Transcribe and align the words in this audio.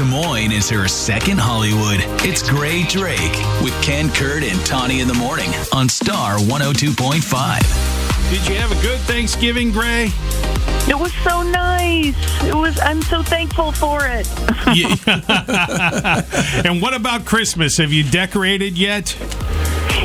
Des 0.00 0.06
Moines 0.06 0.50
is 0.50 0.70
her 0.70 0.88
second 0.88 1.38
Hollywood. 1.38 1.98
It's 2.24 2.42
Grae 2.42 2.88
Drake 2.88 3.36
with 3.62 3.78
Ken 3.82 4.08
Kurt 4.08 4.42
and 4.42 4.58
Tawny 4.64 5.00
in 5.00 5.08
the 5.08 5.12
morning 5.12 5.50
on 5.74 5.90
Star 5.90 6.38
102.5. 6.38 8.30
Did 8.30 8.48
you 8.48 8.54
have 8.58 8.72
a 8.72 8.80
good 8.80 8.98
Thanksgiving, 9.00 9.72
Grae? 9.72 10.06
It 10.88 10.98
was 10.98 11.12
so 11.16 11.42
nice. 11.42 12.14
It 12.42 12.54
was. 12.54 12.80
I'm 12.80 13.02
so 13.02 13.22
thankful 13.22 13.72
for 13.72 14.06
it. 14.06 14.26
and 16.64 16.80
what 16.80 16.94
about 16.94 17.26
Christmas? 17.26 17.76
Have 17.76 17.92
you 17.92 18.02
decorated 18.02 18.78
yet? 18.78 19.14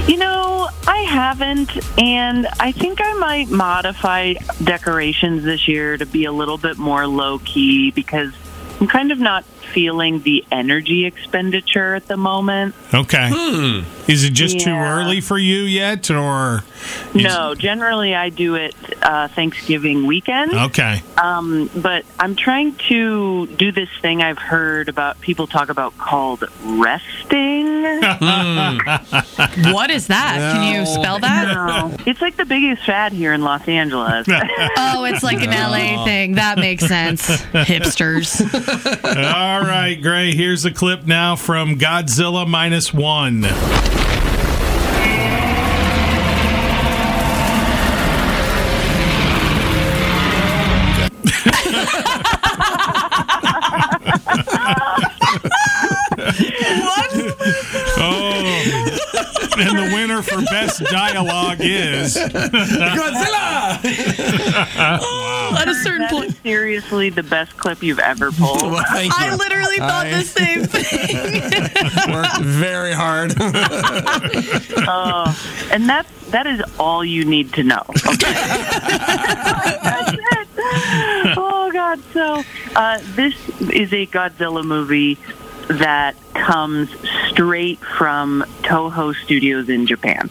You 0.10 0.18
know, 0.18 0.68
I 0.88 1.06
haven't, 1.08 1.72
and 1.98 2.48
I 2.60 2.74
think 2.74 3.00
I 3.02 3.14
might 3.14 3.50
modify 3.50 4.34
decorations 4.62 5.46
this 5.46 5.70
year 5.70 5.96
to 5.96 6.06
be 6.06 6.26
a 6.26 6.34
little 6.34 6.58
bit 6.58 6.78
more 6.78 7.08
low 7.08 7.40
key 7.40 7.92
because 7.92 8.34
I'm 8.80 8.88
kind 8.88 9.12
of 9.12 9.20
not 9.20 9.46
feeling 9.46 10.22
the 10.22 10.44
energy 10.52 11.06
expenditure 11.06 11.96
at 11.96 12.08
the 12.08 12.18
moment. 12.18 12.76
Okay. 12.94 13.30
Is 14.08 14.24
it 14.24 14.32
just 14.34 14.60
too 14.60 14.70
early 14.72 15.20
for 15.22 15.38
you 15.38 15.62
yet, 15.64 16.10
or? 16.12 16.64
you- 17.14 17.24
No, 17.24 17.56
generally 17.56 18.14
I 18.16 18.30
do 18.30 18.56
it 18.56 18.76
uh, 19.02 19.28
Thanksgiving 19.30 20.06
weekend. 20.06 20.54
Okay. 20.54 21.02
Um, 21.18 21.70
but 21.76 22.06
I'm 22.20 22.36
trying 22.36 22.76
to 22.90 23.48
do 23.48 23.72
this 23.72 23.90
thing 24.02 24.22
I've 24.22 24.38
heard 24.38 24.88
about 24.90 25.20
people 25.22 25.48
talk 25.48 25.70
about 25.70 25.98
called 25.98 26.44
resting. 26.64 27.66
What 29.74 29.90
is 29.90 30.08
that? 30.08 30.38
Can 30.56 30.76
you 30.76 30.86
spell 30.86 31.20
that? 31.20 31.48
No. 31.54 31.96
It's 32.06 32.22
like 32.22 32.36
the 32.38 32.46
biggest 32.46 32.86
fad 32.86 33.12
here 33.14 33.34
in 33.34 33.42
Los 33.42 33.68
Angeles. 33.68 34.28
Oh, 34.78 35.04
it's 35.06 35.24
like 35.24 35.42
an 35.42 35.50
LA 35.52 36.04
thing. 36.06 36.34
That 36.36 36.58
makes 36.58 36.86
sense. 36.86 37.28
Hipsters. 37.54 38.40
All 38.68 39.62
right, 39.62 39.98
Grae. 40.02 40.34
Here's 40.34 40.66
a 40.66 40.72
clip 40.72 41.06
now 41.06 41.36
from 41.36 41.78
Godzilla 41.78 42.48
minus 42.48 42.94
one. 42.94 43.42
and 59.60 59.78
the 59.78 59.92
winner 59.96 60.22
for 60.22 60.42
best 60.44 60.84
dialogue 60.86 61.58
is 61.62 62.16
Godzilla! 62.16 63.80
wow. 64.78 65.58
At 65.58 65.68
a 65.68 65.76
certain 65.76 66.02
That 66.02 66.12
point. 66.12 66.30
is 66.32 66.38
seriously 66.40 67.10
the 67.10 67.24
best 67.24 67.56
clip 67.58 67.82
you've 67.84 68.00
ever 68.00 68.32
pulled. 68.32 68.62
Well, 68.64 68.84
thank 68.92 69.12
you. 69.18 69.26
I 69.26 69.36
literally 69.36 69.78
thought 69.78 70.08
I- 70.08 70.12
the 70.12 70.24
same 70.24 70.64
thing. 70.66 72.14
Worked 72.14 72.38
very 72.42 72.94
hard. 72.94 73.34
Oh, 74.88 75.68
and 75.72 75.90
that 75.90 76.06
that 76.30 76.46
is 76.46 76.62
all 76.80 77.04
you 77.04 77.26
need 77.26 77.54
to 77.54 77.64
know. 77.64 77.82
Okay. 77.90 78.34
That's 78.34 80.14
it. 80.14 80.48
Oh 81.38 81.70
God! 81.74 82.00
So 82.14 82.44
uh, 82.76 83.00
this 83.16 83.34
is 83.72 83.92
a 83.94 84.06
Godzilla 84.08 84.64
movie 84.64 85.18
that 85.68 86.16
comes 86.34 86.90
straight 87.30 87.80
from 87.80 88.44
Toho 88.62 89.16
Studios 89.16 89.70
in 89.70 89.88
Japan. 89.88 90.30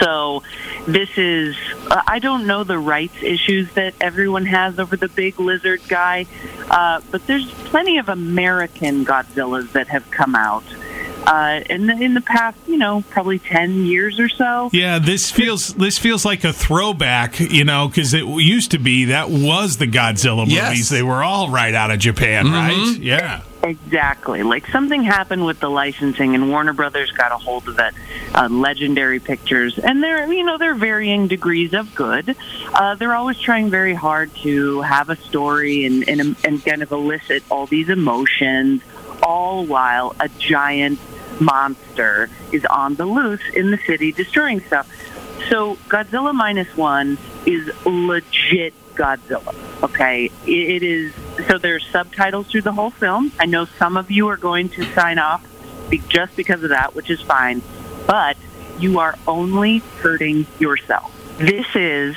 So 0.00 0.42
this 0.86 1.16
is 1.16 1.56
uh, 1.90 2.02
I 2.06 2.18
don't 2.18 2.46
know 2.46 2.64
the 2.64 2.78
rights 2.78 3.22
issues 3.22 3.72
that 3.74 3.94
everyone 4.00 4.44
has 4.46 4.78
over 4.78 4.96
the 4.96 5.08
big 5.08 5.38
lizard 5.38 5.80
guy, 5.88 6.26
uh, 6.70 7.00
but 7.10 7.26
there's 7.26 7.50
plenty 7.50 7.98
of 7.98 8.08
American 8.08 9.04
Godzillas 9.04 9.72
that 9.72 9.88
have 9.88 10.10
come 10.10 10.34
out. 10.34 10.64
Uh, 11.26 11.60
in 11.68 11.86
the 11.86 11.92
in 11.94 12.14
the 12.14 12.20
past, 12.20 12.56
you 12.66 12.76
know, 12.76 13.02
probably 13.10 13.40
ten 13.40 13.84
years 13.84 14.20
or 14.20 14.28
so. 14.28 14.70
Yeah, 14.72 15.00
this 15.00 15.30
feels 15.30 15.74
this 15.74 15.98
feels 15.98 16.24
like 16.24 16.44
a 16.44 16.52
throwback, 16.52 17.40
you 17.40 17.64
know, 17.64 17.88
because 17.88 18.14
it 18.14 18.24
used 18.24 18.70
to 18.70 18.78
be 18.78 19.06
that 19.06 19.28
was 19.28 19.78
the 19.78 19.86
Godzilla 19.86 20.40
movies. 20.40 20.54
Yes. 20.54 20.88
They 20.88 21.02
were 21.02 21.24
all 21.24 21.50
right 21.50 21.74
out 21.74 21.90
of 21.90 21.98
Japan, 21.98 22.52
right? 22.52 22.96
Yeah. 22.98 23.42
Exactly. 23.62 24.44
Like 24.44 24.68
something 24.68 25.02
happened 25.02 25.44
with 25.44 25.58
the 25.58 25.68
licensing, 25.68 26.36
and 26.36 26.50
Warner 26.50 26.72
Brothers 26.72 27.10
got 27.10 27.32
a 27.32 27.36
hold 27.36 27.66
of 27.66 27.78
it. 27.80 27.94
Uh, 28.32 28.48
legendary 28.48 29.18
Pictures, 29.18 29.78
and 29.78 30.02
they're 30.02 30.32
you 30.32 30.44
know 30.44 30.58
they're 30.58 30.74
varying 30.74 31.26
degrees 31.26 31.72
of 31.74 31.92
good. 31.94 32.36
Uh, 32.72 32.94
they're 32.94 33.14
always 33.14 33.40
trying 33.40 33.70
very 33.70 33.94
hard 33.94 34.32
to 34.36 34.82
have 34.82 35.10
a 35.10 35.16
story 35.16 35.84
and, 35.86 36.08
and 36.08 36.36
and 36.44 36.64
kind 36.64 36.82
of 36.82 36.92
elicit 36.92 37.42
all 37.50 37.66
these 37.66 37.88
emotions, 37.88 38.82
all 39.22 39.64
while 39.64 40.14
a 40.20 40.28
giant 40.28 41.00
monster 41.40 42.28
is 42.52 42.64
on 42.66 42.94
the 42.94 43.06
loose 43.06 43.42
in 43.54 43.70
the 43.70 43.78
city 43.78 44.12
destroying 44.12 44.60
stuff. 44.60 44.90
So 45.48 45.76
Godzilla 45.88 46.34
minus 46.34 46.74
one 46.76 47.18
is 47.44 47.70
legit 47.84 48.74
Godzilla. 48.94 49.54
Okay, 49.82 50.30
it, 50.46 50.82
is. 50.82 51.12
So 51.48 51.58
there's 51.58 51.86
subtitles 51.86 52.48
through 52.48 52.62
the 52.62 52.72
whole 52.72 52.90
film. 52.90 53.32
I 53.38 53.46
know 53.46 53.66
some 53.66 53.96
of 53.96 54.10
you 54.10 54.28
are 54.28 54.36
going 54.36 54.70
to 54.70 54.84
sign 54.94 55.18
off 55.18 55.46
just 56.08 56.34
because 56.34 56.62
of 56.62 56.70
that, 56.70 56.94
which 56.94 57.10
is 57.10 57.20
fine. 57.20 57.62
But 58.06 58.36
you 58.78 58.98
are 58.98 59.16
only 59.26 59.78
hurting 59.78 60.46
yourself. 60.58 61.15
This 61.38 61.66
is 61.74 62.16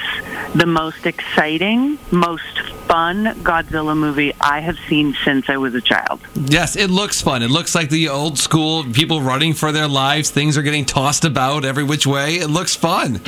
the 0.56 0.66
most 0.66 1.06
exciting, 1.06 2.00
most 2.10 2.60
fun 2.88 3.26
Godzilla 3.44 3.96
movie 3.96 4.34
I 4.40 4.62
have 4.62 4.78
seen 4.88 5.14
since 5.26 5.50
I 5.50 5.58
was 5.58 5.76
a 5.76 5.82
child. 5.82 6.22
yes, 6.36 6.76
it 6.76 6.90
looks 6.90 7.22
fun. 7.22 7.44
It 7.44 7.52
looks 7.52 7.76
like 7.76 7.90
the 7.90 8.10
old 8.10 8.40
school 8.40 8.86
people 8.86 9.22
running 9.22 9.54
for 9.54 9.72
their 9.72 9.88
lives. 9.88 10.30
Things 10.30 10.58
are 10.58 10.62
getting 10.62 10.86
tossed 10.86 11.26
about 11.26 11.66
every 11.66 11.84
which 11.84 12.08
way. 12.08 12.36
It 12.36 12.48
looks 12.48 12.76
fun. 12.76 13.22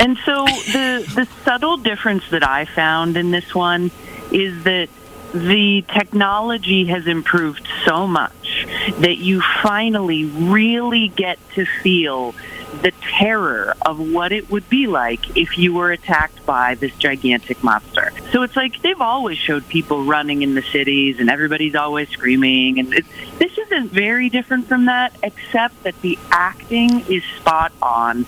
And 0.00 0.18
so 0.24 0.44
the 0.44 1.04
the 1.14 1.28
subtle 1.44 1.76
difference 1.76 2.28
that 2.30 2.46
I 2.46 2.64
found 2.64 3.16
in 3.16 3.30
this 3.30 3.54
one 3.54 3.90
is 4.30 4.64
that 4.64 4.88
the 5.32 5.84
technology 5.88 6.86
has 6.86 7.06
improved 7.06 7.66
so 7.84 8.06
much 8.06 8.66
that 8.98 9.18
you 9.18 9.42
finally 9.62 10.24
really 10.24 11.08
get 11.08 11.38
to 11.54 11.64
feel 11.82 12.34
the 12.82 12.92
terror 13.00 13.74
of 13.82 13.98
what 13.98 14.30
it 14.30 14.50
would 14.50 14.68
be 14.68 14.86
like 14.86 15.36
if 15.36 15.56
you 15.58 15.72
were 15.72 15.90
attacked 15.90 16.44
by 16.44 16.74
this 16.74 16.94
gigantic 16.96 17.62
monster. 17.64 18.12
So 18.30 18.42
it's 18.42 18.56
like 18.56 18.80
they've 18.82 19.00
always 19.00 19.38
showed 19.38 19.66
people 19.68 20.04
running 20.04 20.42
in 20.42 20.54
the 20.54 20.62
cities 20.62 21.18
and 21.18 21.30
everybody's 21.30 21.74
always 21.74 22.08
screaming 22.10 22.78
and 22.78 22.94
it, 22.94 23.06
this 23.38 23.56
isn't 23.56 23.90
very 23.90 24.28
different 24.28 24.66
from 24.66 24.84
that 24.86 25.14
except 25.22 25.82
that 25.84 26.00
the 26.02 26.18
acting 26.30 27.00
is 27.08 27.24
spot 27.38 27.72
on. 27.82 28.26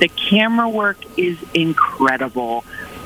The 0.00 0.08
camera 0.08 0.68
work 0.68 0.98
is 1.18 1.38
incredible. 1.54 2.64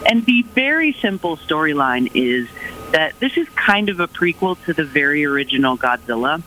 And 0.08 0.24
the 0.24 0.42
very 0.42 0.92
simple 0.92 1.36
storyline 1.36 2.10
is 2.14 2.48
that 2.92 3.18
this 3.18 3.36
is 3.36 3.48
kind 3.50 3.88
of 3.88 3.98
a 4.00 4.06
prequel 4.06 4.56
to 4.66 4.72
the 4.72 4.84
very 4.84 5.24
original 5.24 5.76
Godzilla 5.76 6.42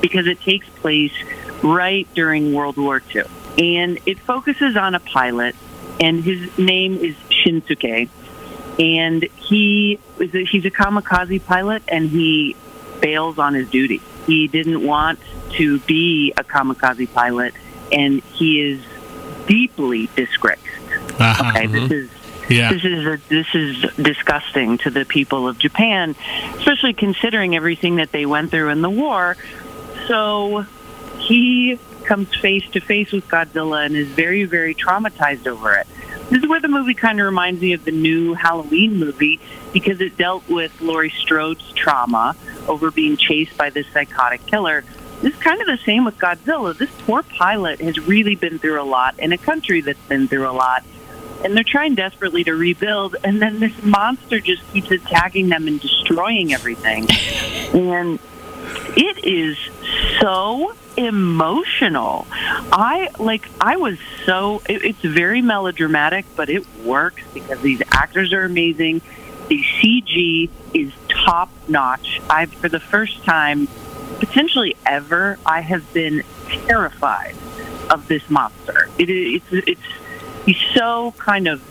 because 0.00 0.26
it 0.26 0.40
takes 0.40 0.68
place 0.68 1.12
right 1.62 2.06
during 2.14 2.54
World 2.54 2.76
War 2.76 3.02
II. 3.14 3.24
And 3.58 3.98
it 4.06 4.18
focuses 4.20 4.76
on 4.76 4.94
a 4.94 5.00
pilot, 5.00 5.56
and 6.00 6.22
his 6.22 6.56
name 6.58 6.96
is 6.98 7.16
Shinsuke. 7.28 8.08
And 8.78 9.22
he 9.36 9.98
is 10.20 10.34
a, 10.34 10.44
he's 10.44 10.64
a 10.64 10.70
kamikaze 10.70 11.44
pilot, 11.44 11.82
and 11.88 12.08
he 12.08 12.54
fails 13.00 13.38
on 13.38 13.54
his 13.54 13.68
duty. 13.68 14.00
He 14.26 14.46
didn't 14.46 14.86
want 14.86 15.18
to 15.54 15.80
be 15.80 16.32
a 16.36 16.44
kamikaze 16.44 17.12
pilot, 17.12 17.54
and 17.90 18.22
he 18.22 18.60
is 18.60 18.84
deeply 19.46 20.08
disgraced. 20.14 20.62
Uh-huh. 21.18 21.50
Okay, 21.50 21.66
this 21.66 21.90
is 21.90 22.10
Yeah. 22.48 22.72
this 22.72 22.84
is 22.84 23.06
a, 23.06 23.20
this 23.28 23.46
is 23.54 23.80
disgusting 23.96 24.78
to 24.78 24.90
the 24.90 25.04
people 25.04 25.48
of 25.48 25.58
Japan, 25.58 26.14
especially 26.56 26.92
considering 26.92 27.56
everything 27.56 27.96
that 27.96 28.12
they 28.12 28.26
went 28.26 28.50
through 28.52 28.68
in 28.68 28.82
the 28.82 28.90
war. 28.90 29.36
So 30.06 30.64
he 31.18 31.78
comes 32.08 32.34
face 32.36 32.66
to 32.70 32.80
face 32.80 33.12
with 33.12 33.28
Godzilla 33.28 33.84
and 33.84 33.94
is 33.94 34.08
very 34.08 34.44
very 34.44 34.74
traumatized 34.74 35.46
over 35.46 35.74
it. 35.74 35.86
This 36.30 36.42
is 36.42 36.48
where 36.48 36.60
the 36.60 36.68
movie 36.68 36.94
kind 36.94 37.20
of 37.20 37.26
reminds 37.26 37.60
me 37.60 37.74
of 37.74 37.84
the 37.84 37.92
new 37.92 38.32
Halloween 38.32 38.96
movie 38.96 39.40
because 39.74 40.00
it 40.00 40.16
dealt 40.16 40.48
with 40.48 40.80
Laurie 40.80 41.10
Strode's 41.10 41.70
trauma 41.72 42.34
over 42.66 42.90
being 42.90 43.18
chased 43.18 43.56
by 43.58 43.68
this 43.68 43.86
psychotic 43.92 44.44
killer. 44.46 44.84
This 45.20 45.34
is 45.34 45.40
kind 45.40 45.60
of 45.60 45.66
the 45.66 45.76
same 45.84 46.06
with 46.06 46.16
Godzilla. 46.16 46.76
This 46.76 46.90
poor 47.00 47.22
pilot 47.22 47.82
has 47.82 47.98
really 47.98 48.36
been 48.36 48.58
through 48.58 48.80
a 48.80 48.84
lot 48.84 49.18
in 49.18 49.32
a 49.32 49.38
country 49.38 49.82
that's 49.82 50.06
been 50.08 50.28
through 50.28 50.48
a 50.48 50.52
lot 50.52 50.84
and 51.44 51.54
they're 51.54 51.62
trying 51.62 51.94
desperately 51.94 52.42
to 52.44 52.54
rebuild 52.54 53.16
and 53.22 53.40
then 53.40 53.60
this 53.60 53.82
monster 53.82 54.40
just 54.40 54.66
keeps 54.72 54.90
attacking 54.90 55.50
them 55.50 55.68
and 55.68 55.80
destroying 55.80 56.52
everything 56.52 57.06
and 57.74 58.18
it 58.96 59.24
is 59.24 59.56
so 60.20 60.74
emotional 60.98 62.26
i 62.72 63.08
like 63.18 63.48
i 63.60 63.76
was 63.76 63.98
so 64.26 64.60
it, 64.68 64.84
it's 64.84 65.00
very 65.00 65.40
melodramatic 65.40 66.26
but 66.34 66.50
it 66.50 66.66
works 66.84 67.22
because 67.32 67.60
these 67.60 67.80
actors 67.92 68.32
are 68.32 68.44
amazing 68.44 69.00
The 69.48 69.62
CG 69.62 70.50
is 70.74 70.92
top 71.08 71.50
notch. 71.68 72.20
I've, 72.28 72.52
for 72.52 72.68
the 72.68 72.80
first 72.80 73.24
time, 73.24 73.66
potentially 74.18 74.76
ever, 74.84 75.38
I 75.46 75.62
have 75.62 75.90
been 75.94 76.22
terrified 76.66 77.34
of 77.90 78.08
this 78.08 78.28
monster. 78.28 78.90
It, 78.98 79.08
it's, 79.08 79.46
it's, 79.50 79.80
he's 80.44 80.60
so 80.74 81.14
kind 81.16 81.48
of 81.48 81.62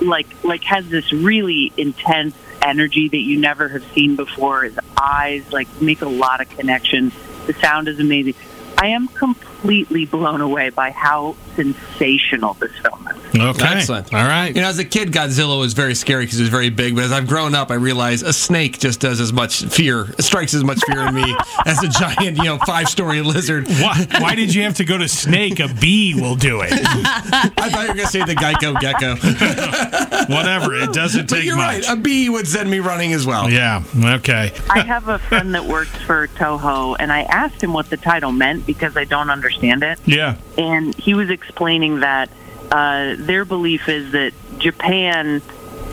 like, 0.00 0.42
like 0.42 0.64
has 0.64 0.88
this 0.88 1.12
really 1.12 1.72
intense 1.76 2.34
energy 2.62 3.08
that 3.08 3.18
you 3.20 3.38
never 3.38 3.68
have 3.68 3.84
seen 3.92 4.16
before. 4.16 4.62
His 4.62 4.78
eyes 4.96 5.52
like 5.52 5.68
make 5.82 6.00
a 6.00 6.08
lot 6.08 6.40
of 6.40 6.48
connections. 6.48 7.12
The 7.46 7.52
sound 7.54 7.88
is 7.88 8.00
amazing. 8.00 8.34
I 8.82 8.88
am 8.88 9.08
completely 9.08 9.51
blown 9.62 10.40
away 10.40 10.70
by 10.70 10.90
how 10.90 11.36
sensational 11.56 12.54
this 12.54 12.72
film 12.78 13.08
is. 13.08 13.40
Okay. 13.40 13.64
Excellent. 13.66 14.12
All 14.12 14.22
right. 14.24 14.54
You 14.54 14.60
know, 14.60 14.68
as 14.68 14.78
a 14.78 14.84
kid, 14.84 15.10
Godzilla 15.10 15.58
was 15.58 15.72
very 15.72 15.94
scary 15.94 16.24
because 16.24 16.38
it 16.38 16.42
was 16.42 16.50
very 16.50 16.68
big. 16.68 16.94
But 16.94 17.04
as 17.04 17.12
I've 17.12 17.26
grown 17.26 17.54
up, 17.54 17.70
I 17.70 17.74
realize 17.74 18.22
a 18.22 18.32
snake 18.32 18.78
just 18.78 19.00
does 19.00 19.20
as 19.20 19.32
much 19.32 19.62
fear, 19.64 20.06
strikes 20.20 20.52
as 20.54 20.62
much 20.64 20.80
fear 20.86 21.06
in 21.06 21.14
me 21.14 21.34
as 21.66 21.82
a 21.82 21.88
giant, 21.88 22.36
you 22.38 22.44
know, 22.44 22.58
five-story 22.66 23.22
lizard. 23.22 23.68
Why, 23.68 24.06
why 24.18 24.34
did 24.34 24.54
you 24.54 24.62
have 24.64 24.74
to 24.76 24.84
go 24.84 24.98
to 24.98 25.08
snake? 25.08 25.60
A 25.60 25.68
bee 25.68 26.14
will 26.20 26.34
do 26.36 26.60
it. 26.60 26.72
I 26.74 27.48
thought 27.70 27.82
you 27.82 27.88
were 27.88 27.94
going 27.94 27.98
to 27.98 28.06
say 28.08 28.24
the 28.24 28.34
Geico 28.34 28.78
gecko. 28.80 29.16
Whatever. 30.34 30.74
It 30.74 30.92
doesn't 30.92 31.28
But 31.30 31.36
take 31.36 31.44
you're 31.46 31.56
much. 31.56 31.86
right. 31.88 31.98
A 31.98 32.00
bee 32.00 32.28
would 32.28 32.46
send 32.46 32.70
me 32.70 32.80
running 32.80 33.12
as 33.12 33.24
well. 33.26 33.48
Yeah. 33.50 33.82
Okay. 33.96 34.52
I 34.70 34.80
have 34.80 35.08
a 35.08 35.18
friend 35.18 35.54
that 35.54 35.64
works 35.64 35.90
for 36.02 36.26
Toho, 36.28 36.96
and 36.98 37.10
I 37.12 37.22
asked 37.22 37.62
him 37.62 37.72
what 37.72 37.88
the 37.90 37.96
title 37.96 38.32
meant 38.32 38.66
because 38.66 38.96
I 38.96 39.04
don't 39.04 39.30
understand 39.30 39.51
it. 39.82 39.98
Yeah. 40.06 40.36
And 40.56 40.94
he 40.94 41.14
was 41.14 41.30
explaining 41.30 42.00
that 42.00 42.30
uh, 42.70 43.16
their 43.18 43.44
belief 43.44 43.88
is 43.88 44.12
that 44.12 44.32
Japan, 44.58 45.42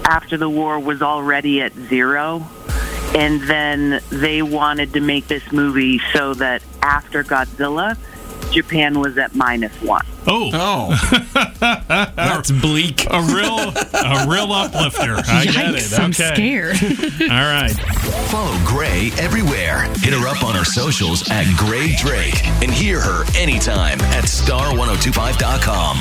after 0.06 0.38
the 0.38 0.50
war, 0.50 0.80
was 0.80 1.02
already 1.02 1.62
at 1.62 1.74
zero. 1.74 2.48
And 3.16 3.42
then 3.42 4.02
they 4.10 4.42
wanted 4.44 4.94
to 4.94 5.00
make 5.00 5.28
this 5.28 5.52
movie 5.52 6.00
so 6.14 6.36
that 6.36 6.64
after 6.82 7.24
Godzilla, 7.24 7.98
Japan 8.52 9.00
was 9.00 9.18
at 9.18 9.36
minus 9.36 9.74
one. 9.82 10.06
Oh, 10.28 10.50
Oh, 10.54 10.96
that's 11.60 12.52
bleak. 12.52 13.06
a 13.10 13.22
real, 13.22 13.60
a 13.60 14.26
real 14.28 14.52
uplifter. 14.54 15.16
I 15.28 15.46
get 15.46 15.74
it. 15.76 15.84
Yikes, 15.84 16.00
I'm 16.00 16.10
Okay. 16.12 16.34
scared. 16.34 16.76
All 17.32 17.38
right. 17.52 17.72
Follow 18.30 18.54
Grae 18.60 19.18
everywhere. 19.20 19.84
Hit 19.98 20.14
her 20.14 20.28
up 20.28 20.44
on 20.44 20.56
her 20.56 20.66
socials 20.66 21.28
at 21.30 21.46
Grae 21.58 21.98
Drake 21.98 22.46
and 22.62 22.70
hear 22.72 23.00
her 23.00 23.24
anytime 23.38 24.00
at 24.02 24.26
star1025.com. 24.26 26.00